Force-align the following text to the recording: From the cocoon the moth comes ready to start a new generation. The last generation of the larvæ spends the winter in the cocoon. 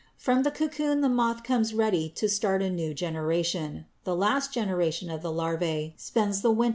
From 0.17 0.41
the 0.41 0.49
cocoon 0.49 1.01
the 1.01 1.09
moth 1.09 1.43
comes 1.43 1.75
ready 1.75 2.09
to 2.15 2.27
start 2.27 2.63
a 2.63 2.71
new 2.71 2.91
generation. 2.95 3.85
The 4.03 4.15
last 4.15 4.51
generation 4.51 5.11
of 5.11 5.21
the 5.21 5.31
larvæ 5.31 5.93
spends 5.95 6.41
the 6.41 6.49
winter 6.49 6.49
in 6.49 6.57
the 6.57 6.61
cocoon. 6.61 6.69